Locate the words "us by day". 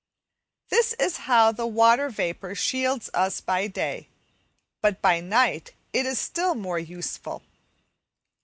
3.13-4.07